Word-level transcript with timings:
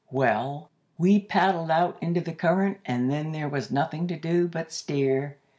"Well, 0.09 0.71
we 0.97 1.19
paddled 1.19 1.69
out 1.69 2.01
into 2.01 2.21
the 2.21 2.33
current, 2.33 2.79
and 2.85 3.11
then 3.11 3.33
there 3.33 3.47
was 3.49 3.69
nothing 3.69 4.07
to 4.07 4.17
do 4.17 4.47
but 4.47 4.71
steer. 4.71 5.37